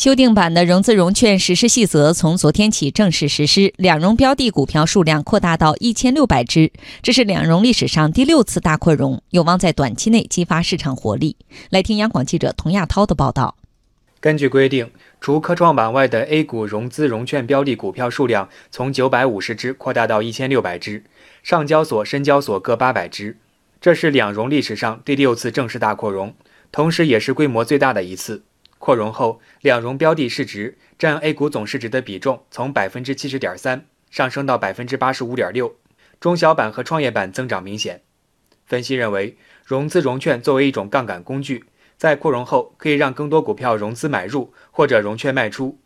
[0.00, 11.36] 修订版的融资融券实施细则从昨天起正式实施，两融标的股票数量扩大到一千六百只，这是两融历史上第六次大扩容，有望在短期内激发市场活力。
[11.68, 13.58] 来听央广记者童亚涛的报道。
[14.20, 14.90] 根据规定，
[15.20, 21.04] 除科创板外的 A 股融资融券标的股票数量从九百五十只扩大到一千六百只，
[21.42, 23.36] 上交所、深交所各八百只，
[23.82, 26.32] 这是两融历史上第六次正式大扩容，
[26.72, 28.44] 同时也是规模最大的一次。
[28.80, 35.76] 扩容后，两融标的市值占 A 股总市值的比重从百分之七十点三上升到百分之八十五点六，
[36.18, 38.00] 中小板和创业板增长明显。
[38.64, 41.66] 分析认为，融资融券作为一种杠杆工具，
[41.98, 45.78] 在扩容后可以让更多股票融资买入或者融券卖出。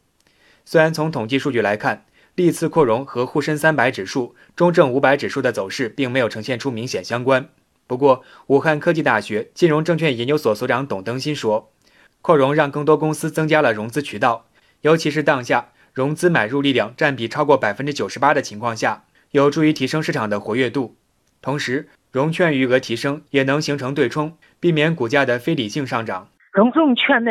[0.65, 7.49] 虽然从统计数据来看，历次扩容和沪深三百指数、中证五百指数的走势并没有呈现出明显相关。
[7.89, 11.73] 不过，武汉科技大学金融证券研究所所长董登新说。
[12.27, 14.47] 扩容让更多公司增加了融资渠道，
[14.81, 20.97] 尤其是当下融资买入力量占比超过百分之九十八的情况下，有助于提升市场的活跃度。
[21.43, 26.29] 同时，融券余额提升也能形成对冲，避免股价的非理性上涨。
[26.51, 27.31] 融资融券呢，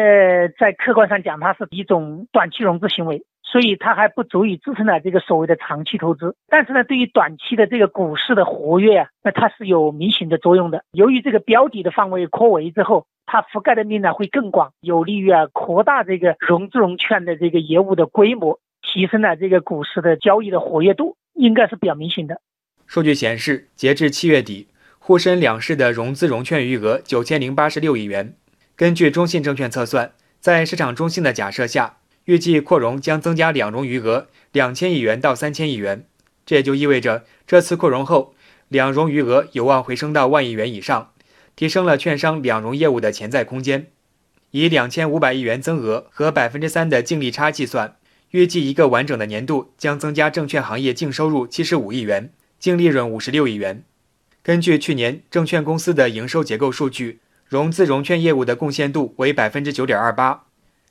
[0.60, 3.24] 在客观上讲，它是一种短期融资行为。
[3.42, 10.84] 所以它还不足以支撑了这个所谓的长期投资，但是呢，对于短期的这个股市的活跃啊，那它是有明显的作用的。
[10.94, 22.42] 由于这个标的的范围扩围之后，它覆盖的面呢会更广，有利于啊扩大这个融资融券的这个业务的规模，提升了这个股市的交易的活跃度，应该是比较明显的。
[22.86, 24.68] 数据显示，截至七月底，
[25.00, 28.36] 沪深两市的融资融券余额九千零八十六亿元。
[28.76, 31.98] 根据中信证券测算，在市场中性的假设下。
[32.26, 36.06] 预计扩容将增加两融余额两千亿元到三千亿元，
[36.46, 38.34] 这也就意味着这次扩容后，
[38.70, 41.12] 两融余额有望回升到万亿元以上，
[41.56, 43.88] 提升了券商两融业务的潜在空间。
[44.52, 47.96] 以两千五百亿元增额和百分之三的净利差计算，
[48.32, 53.84] 预计一个完整的年度将增加证券行业净收入七十五亿元，净利润五十六亿元。
[54.44, 60.44] 根据去年证券公司的营收结构数据，融资融券业务的贡献度为百分之九点二八。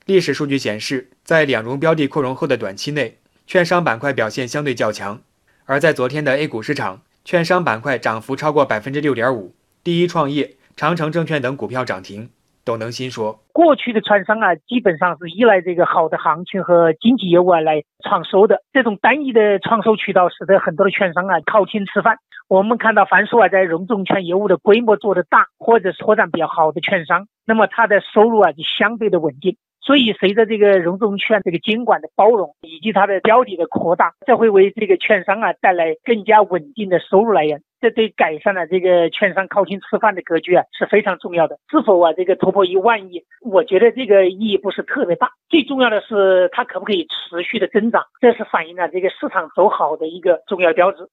[0.07, 5.21] 历史数据显示，在两融标的扩容后的短期内，券商板块表现相对较强。
[5.67, 9.55] 而在昨天的 A 股市场，券商板块涨幅超过百分之六点五，
[9.85, 12.31] 第一创业、长城证券等股票涨停。
[12.65, 18.63] 董能新说：“过去的券商啊，基本上是依赖这个好的行情和经济业务啊来创收的。
[18.73, 22.19] 这种单一的创收渠道，使得很多的券商啊靠天吃饭。
[22.47, 37.61] 我们看到，凡是啊在融众券业务的规模做得大，或者是拓展比较好的券商，那么它的收入啊就相对的稳定。”所以，随着这个融资融券这个监管的包容以及它的标的的扩大，这会为这个券商啊带来更加稳定的收入来源。
[37.81, 41.59] 这对改善了这个券商靠天吃饭的格局啊是非常重要的。
[41.69, 45.33] 是否啊这个突破一万亿，我觉得这个意义不是特别大。
[45.49, 51.09] 最重要的是它可不可以持续的增长，这是反映了这个市场走好的一个重要标志。